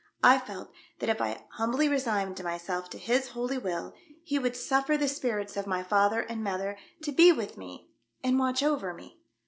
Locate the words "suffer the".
4.55-5.07